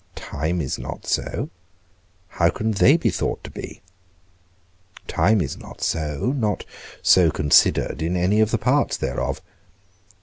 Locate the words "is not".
0.61-1.05, 5.41-5.79